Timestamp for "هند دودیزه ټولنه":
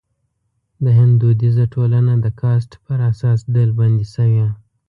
0.97-2.13